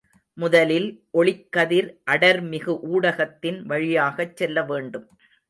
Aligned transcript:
முதலில் 0.37 0.87
ஒளிக்கதிர் 1.13 1.89
அடர்மிகு 2.11 2.73
ஊடகத்தின் 2.91 3.61
வழியாகச் 3.65 4.35
செல்ல 4.35 4.63
வேண்டும். 4.63 5.07